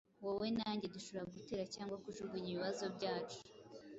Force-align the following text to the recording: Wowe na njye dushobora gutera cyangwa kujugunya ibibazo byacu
Wowe 0.23 0.47
na 0.57 0.67
njye 0.75 0.87
dushobora 0.95 1.31
gutera 1.35 1.63
cyangwa 1.75 2.01
kujugunya 2.03 2.47
ibibazo 2.51 2.83
byacu 2.95 3.39